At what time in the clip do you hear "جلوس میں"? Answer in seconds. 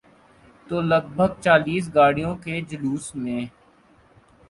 2.69-3.41